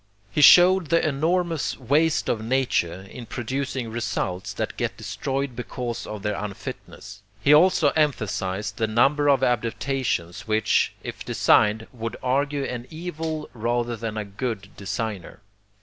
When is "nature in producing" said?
2.43-3.91